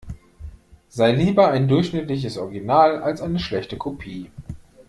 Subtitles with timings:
[0.89, 4.31] Sei lieber ein durchschnittliches Original als eine schlechte Kopie.